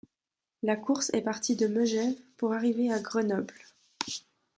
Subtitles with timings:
[0.63, 3.53] La course est partie de Megève pour arriver à Grenoble.